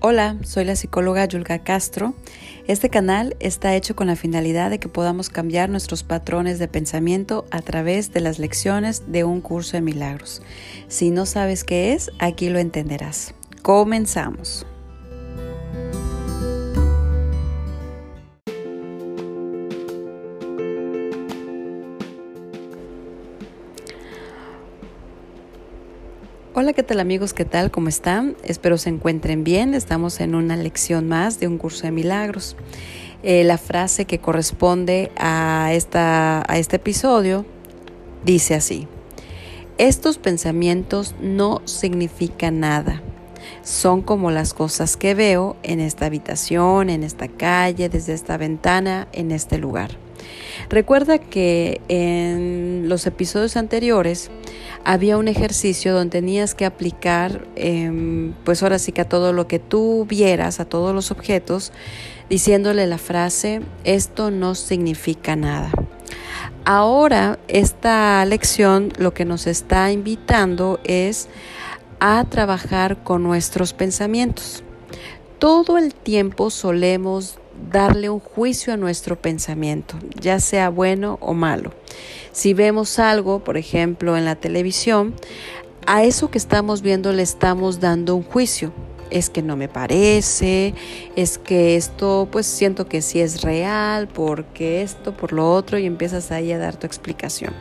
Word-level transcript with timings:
Hola, 0.00 0.36
soy 0.44 0.64
la 0.64 0.76
psicóloga 0.76 1.24
Yulga 1.24 1.58
Castro. 1.58 2.14
Este 2.68 2.88
canal 2.88 3.34
está 3.40 3.74
hecho 3.74 3.96
con 3.96 4.06
la 4.06 4.14
finalidad 4.14 4.70
de 4.70 4.78
que 4.78 4.88
podamos 4.88 5.28
cambiar 5.28 5.70
nuestros 5.70 6.04
patrones 6.04 6.60
de 6.60 6.68
pensamiento 6.68 7.46
a 7.50 7.62
través 7.62 8.12
de 8.12 8.20
las 8.20 8.38
lecciones 8.38 9.10
de 9.10 9.24
un 9.24 9.40
curso 9.40 9.72
de 9.72 9.80
milagros. 9.80 10.40
Si 10.86 11.10
no 11.10 11.26
sabes 11.26 11.64
qué 11.64 11.94
es, 11.94 12.12
aquí 12.20 12.48
lo 12.48 12.60
entenderás. 12.60 13.34
Comenzamos. 13.62 14.64
Hola, 26.54 26.72
¿qué 26.72 26.82
tal 26.82 26.98
amigos? 26.98 27.34
¿Qué 27.34 27.44
tal? 27.44 27.70
¿Cómo 27.70 27.90
están? 27.90 28.34
Espero 28.42 28.78
se 28.78 28.88
encuentren 28.88 29.44
bien. 29.44 29.74
Estamos 29.74 30.18
en 30.18 30.34
una 30.34 30.56
lección 30.56 31.06
más 31.06 31.38
de 31.40 31.46
un 31.46 31.58
curso 31.58 31.82
de 31.82 31.90
milagros. 31.90 32.56
Eh, 33.22 33.44
la 33.44 33.58
frase 33.58 34.06
que 34.06 34.18
corresponde 34.18 35.12
a, 35.18 35.68
esta, 35.74 36.42
a 36.50 36.58
este 36.58 36.76
episodio 36.76 37.44
dice 38.24 38.54
así. 38.54 38.88
Estos 39.76 40.16
pensamientos 40.16 41.14
no 41.20 41.60
significan 41.66 42.60
nada. 42.60 43.02
Son 43.62 44.00
como 44.00 44.30
las 44.30 44.54
cosas 44.54 44.96
que 44.96 45.14
veo 45.14 45.56
en 45.62 45.80
esta 45.80 46.06
habitación, 46.06 46.88
en 46.88 47.04
esta 47.04 47.28
calle, 47.28 47.90
desde 47.90 48.14
esta 48.14 48.38
ventana, 48.38 49.06
en 49.12 49.32
este 49.32 49.58
lugar. 49.58 50.07
Recuerda 50.68 51.18
que 51.18 51.80
en 51.88 52.88
los 52.88 53.06
episodios 53.06 53.56
anteriores 53.56 54.30
había 54.84 55.16
un 55.16 55.28
ejercicio 55.28 55.94
donde 55.94 56.18
tenías 56.18 56.54
que 56.54 56.64
aplicar, 56.64 57.46
em, 57.56 58.32
pues 58.44 58.62
ahora 58.62 58.78
sí 58.78 58.92
que 58.92 59.02
a 59.02 59.08
todo 59.08 59.32
lo 59.32 59.46
que 59.46 59.58
tú 59.58 60.06
vieras, 60.08 60.60
a 60.60 60.64
todos 60.64 60.94
los 60.94 61.10
objetos, 61.10 61.72
diciéndole 62.28 62.86
la 62.86 62.98
frase, 62.98 63.60
esto 63.84 64.30
no 64.30 64.54
significa 64.54 65.36
nada. 65.36 65.70
Ahora, 66.64 67.38
esta 67.48 68.24
lección 68.26 68.92
lo 68.98 69.14
que 69.14 69.24
nos 69.24 69.46
está 69.46 69.90
invitando 69.90 70.80
es 70.84 71.28
a 72.00 72.24
trabajar 72.24 73.02
con 73.02 73.22
nuestros 73.22 73.72
pensamientos. 73.72 74.62
Todo 75.38 75.78
el 75.78 75.94
tiempo 75.94 76.50
solemos 76.50 77.38
darle 77.70 78.10
un 78.10 78.20
juicio 78.20 78.72
a 78.72 78.76
nuestro 78.76 79.20
pensamiento, 79.20 79.96
ya 80.20 80.40
sea 80.40 80.68
bueno 80.70 81.18
o 81.20 81.34
malo. 81.34 81.72
Si 82.32 82.54
vemos 82.54 82.98
algo, 82.98 83.42
por 83.42 83.56
ejemplo, 83.56 84.16
en 84.16 84.24
la 84.24 84.36
televisión, 84.36 85.14
a 85.86 86.04
eso 86.04 86.30
que 86.30 86.38
estamos 86.38 86.82
viendo 86.82 87.12
le 87.12 87.22
estamos 87.22 87.80
dando 87.80 88.14
un 88.14 88.22
juicio. 88.22 88.72
Es 89.10 89.30
que 89.30 89.40
no 89.40 89.56
me 89.56 89.68
parece, 89.68 90.74
es 91.16 91.38
que 91.38 91.76
esto 91.76 92.28
pues 92.30 92.44
siento 92.44 92.86
que 92.86 93.00
sí 93.00 93.20
es 93.20 93.40
real, 93.40 94.06
porque 94.06 94.82
esto, 94.82 95.16
por 95.16 95.32
lo 95.32 95.50
otro, 95.50 95.78
y 95.78 95.86
empiezas 95.86 96.30
ahí 96.30 96.52
a 96.52 96.58
dar 96.58 96.76
tu 96.76 96.86
explicación. 96.86 97.54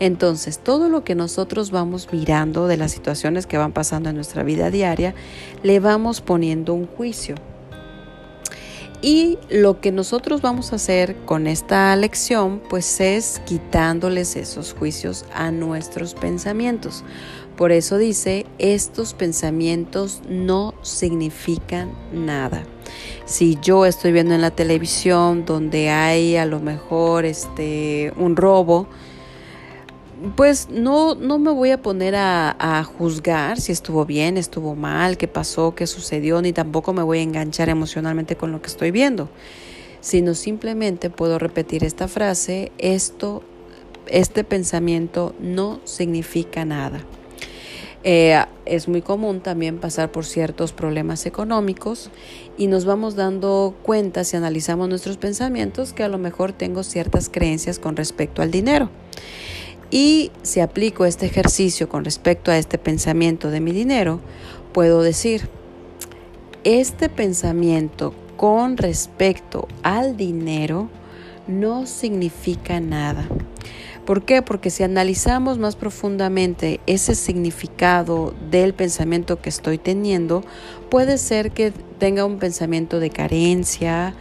Entonces, 0.00 0.58
todo 0.58 0.88
lo 0.88 1.04
que 1.04 1.14
nosotros 1.14 1.70
vamos 1.70 2.08
mirando 2.10 2.66
de 2.66 2.76
las 2.76 2.90
situaciones 2.90 3.46
que 3.46 3.56
van 3.56 3.70
pasando 3.70 4.08
en 4.08 4.16
nuestra 4.16 4.42
vida 4.42 4.70
diaria, 4.70 5.14
le 5.62 5.78
vamos 5.78 6.20
poniendo 6.20 6.74
un 6.74 6.88
juicio. 6.88 7.36
Y 9.02 9.38
lo 9.48 9.80
que 9.80 9.92
nosotros 9.92 10.42
vamos 10.42 10.72
a 10.72 10.76
hacer 10.76 11.16
con 11.24 11.46
esta 11.46 11.96
lección, 11.96 12.60
pues 12.68 13.00
es 13.00 13.40
quitándoles 13.46 14.36
esos 14.36 14.74
juicios 14.74 15.24
a 15.32 15.50
nuestros 15.50 16.14
pensamientos. 16.14 17.02
Por 17.56 17.72
eso 17.72 17.96
dice, 17.96 18.44
estos 18.58 19.14
pensamientos 19.14 20.20
no 20.28 20.74
significan 20.82 21.92
nada. 22.12 22.64
Si 23.24 23.58
yo 23.62 23.86
estoy 23.86 24.12
viendo 24.12 24.34
en 24.34 24.42
la 24.42 24.50
televisión 24.50 25.46
donde 25.46 25.88
hay 25.88 26.36
a 26.36 26.44
lo 26.44 26.60
mejor 26.60 27.24
este 27.24 28.12
un 28.16 28.36
robo, 28.36 28.86
pues 30.36 30.68
no, 30.70 31.14
no 31.14 31.38
me 31.38 31.50
voy 31.50 31.70
a 31.70 31.80
poner 31.80 32.14
a, 32.16 32.84
juzgar 32.98 33.60
si 33.60 33.72
estuvo 33.72 34.04
bien, 34.04 34.36
estuvo 34.36 34.74
mal, 34.74 35.16
qué 35.16 35.28
pasó, 35.28 35.74
qué 35.74 35.86
sucedió, 35.86 36.42
ni 36.42 36.52
tampoco 36.52 36.92
me 36.92 37.02
voy 37.02 37.18
a 37.18 37.22
enganchar 37.22 37.68
emocionalmente 37.68 38.36
con 38.36 38.52
lo 38.52 38.60
que 38.60 38.68
estoy 38.68 38.90
viendo, 38.90 39.28
sino 40.00 40.34
simplemente 40.34 41.10
puedo 41.10 41.38
repetir 41.38 41.84
esta 41.84 42.08
frase, 42.08 42.72
esto, 42.78 43.42
este 44.06 44.44
pensamiento 44.44 45.34
no 45.40 45.80
significa 45.84 46.64
nada. 46.64 47.00
Eh, 48.02 48.42
es 48.64 48.88
muy 48.88 49.02
común 49.02 49.40
también 49.40 49.78
pasar 49.78 50.10
por 50.10 50.24
ciertos 50.24 50.72
problemas 50.72 51.26
económicos 51.26 52.10
y 52.56 52.66
nos 52.66 52.86
vamos 52.86 53.14
dando 53.14 53.74
cuenta 53.82 54.24
si 54.24 54.38
analizamos 54.38 54.88
nuestros 54.88 55.18
pensamientos 55.18 55.92
que 55.92 56.02
a 56.02 56.08
lo 56.08 56.16
mejor 56.16 56.52
tengo 56.52 56.82
ciertas 56.82 57.28
creencias 57.28 57.78
con 57.78 57.96
respecto 57.96 58.40
al 58.40 58.50
dinero. 58.50 58.88
Y 59.90 60.30
si 60.42 60.60
aplico 60.60 61.04
este 61.04 61.26
ejercicio 61.26 61.88
con 61.88 62.04
respecto 62.04 62.50
a 62.50 62.58
este 62.58 62.78
pensamiento 62.78 63.50
de 63.50 63.60
mi 63.60 63.72
dinero, 63.72 64.20
puedo 64.72 65.02
decir, 65.02 65.48
este 66.62 67.08
pensamiento 67.08 68.14
con 68.36 68.76
respecto 68.76 69.66
al 69.82 70.16
dinero 70.16 70.88
no 71.48 71.86
significa 71.86 72.80
nada. 72.80 73.26
¿Por 74.06 74.24
qué? 74.24 74.42
Porque 74.42 74.70
si 74.70 74.82
analizamos 74.82 75.58
más 75.58 75.76
profundamente 75.76 76.80
ese 76.86 77.14
significado 77.14 78.34
del 78.50 78.74
pensamiento 78.74 79.40
que 79.40 79.48
estoy 79.48 79.78
teniendo, 79.78 80.42
puede 80.88 81.18
ser 81.18 81.52
que 81.52 81.72
tenga 81.98 82.24
un 82.24 82.38
pensamiento 82.38 82.98
de 82.98 83.10
carencia, 83.10 84.14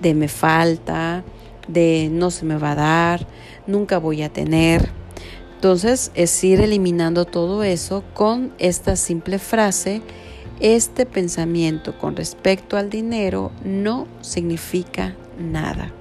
de 0.00 0.14
me 0.14 0.28
falta, 0.28 1.22
de 1.68 2.08
no 2.10 2.30
se 2.30 2.44
me 2.44 2.56
va 2.56 2.72
a 2.72 2.76
dar, 2.76 3.26
nunca 3.66 3.98
voy 3.98 4.22
a 4.22 4.32
tener. 4.32 4.90
Entonces 5.56 6.12
es 6.14 6.44
ir 6.44 6.60
eliminando 6.60 7.24
todo 7.24 7.64
eso 7.64 8.04
con 8.12 8.52
esta 8.58 8.94
simple 8.94 9.38
frase, 9.38 10.02
este 10.60 11.06
pensamiento 11.06 11.98
con 11.98 12.14
respecto 12.14 12.76
al 12.76 12.90
dinero 12.90 13.50
no 13.64 14.06
significa 14.20 15.16
nada. 15.38 15.92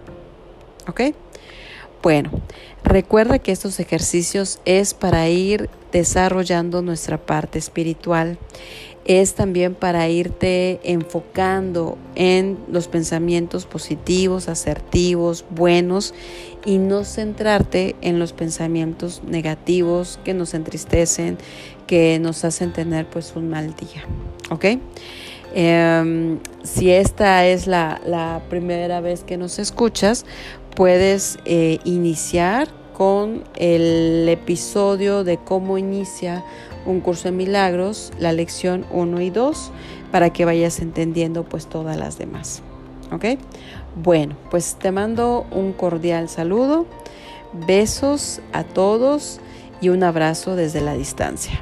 ¿Ok? 0.87 1.01
Bueno, 2.05 2.29
recuerda 2.83 3.39
que 3.39 3.51
estos 3.51 3.79
ejercicios 3.79 4.59
es 4.65 4.93
para 4.93 5.27
ir 5.27 5.71
desarrollando 5.91 6.83
nuestra 6.83 7.17
parte 7.17 7.57
espiritual 7.57 8.37
es 9.05 9.33
también 9.33 9.73
para 9.73 10.07
irte 10.07 10.79
enfocando 10.83 11.97
en 12.13 12.59
los 12.71 12.87
pensamientos 12.87 13.65
positivos, 13.65 14.49
asertivos, 14.49 15.45
buenos 15.49 16.13
y 16.63 16.77
no 16.77 17.03
centrarte 17.05 17.95
en 18.01 18.19
los 18.19 18.33
pensamientos 18.33 19.23
negativos 19.25 20.19
que 20.23 20.35
nos 20.35 20.53
entristecen, 20.53 21.39
que 21.87 22.19
nos 22.19 22.45
hacen 22.45 22.71
tener 22.71 23.07
pues 23.07 23.33
un 23.35 23.49
mal 23.49 23.75
día. 23.75 24.05
¿Ok? 24.51 24.65
Em, 25.57 26.39
si 26.63 26.91
esta 26.91 27.45
es 27.45 27.65
la, 27.65 28.41
primera 28.49 28.99
vez 28.99 29.23
que 29.23 29.37
nos 29.37 29.57
escuchas, 29.57 30.25
puedes 30.75 31.39
eh, 31.45 31.79
iniciar 31.83 32.67
con 32.93 33.43
el 33.55 34.27
episodio 34.29 35.23
de 35.23 35.37
cómo 35.37 35.77
inicia 35.77 36.43
un 36.85 37.01
curso 37.01 37.25
de 37.25 37.31
milagros, 37.31 38.11
la 38.19 38.31
lección 38.31 38.85
1 38.91 39.21
y 39.21 39.29
2, 39.29 39.71
para 40.11 40.31
que 40.31 40.45
vayas 40.45 40.79
entendiendo 40.79 41.43
pues 41.43 41.67
todas 41.67 41.97
las 41.97 42.17
demás. 42.17 42.61
¿Ok? 43.11 43.25
Bueno, 44.01 44.35
pues 44.51 44.75
te 44.75 44.91
mando 44.91 45.45
un 45.51 45.73
cordial 45.73 46.29
saludo, 46.29 46.85
besos 47.67 48.41
a 48.53 48.63
todos 48.63 49.39
y 49.81 49.89
un 49.89 50.03
abrazo 50.03 50.55
desde 50.55 50.81
la 50.81 50.93
distancia. 50.93 51.59